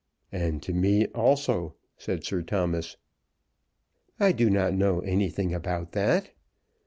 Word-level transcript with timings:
"And 0.31 0.63
to 0.63 0.73
me 0.73 1.05
also," 1.13 1.75
said 1.95 2.23
Sir 2.23 2.41
Thomas. 2.41 2.97
"I 4.19 4.31
do 4.31 4.49
not 4.49 4.73
know 4.73 5.01
anything 5.01 5.53
about 5.53 5.91
that. 5.91 6.31